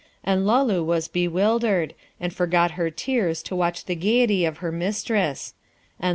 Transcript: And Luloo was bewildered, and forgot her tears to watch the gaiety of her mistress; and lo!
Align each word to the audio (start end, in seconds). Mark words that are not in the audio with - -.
And 0.23 0.47
Luloo 0.47 0.83
was 0.83 1.07
bewildered, 1.07 1.93
and 2.19 2.33
forgot 2.33 2.71
her 2.71 2.89
tears 2.89 3.43
to 3.43 3.55
watch 3.55 3.85
the 3.85 3.93
gaiety 3.95 4.45
of 4.45 4.57
her 4.57 4.71
mistress; 4.71 5.53
and 5.99 6.09
lo! 6.09 6.09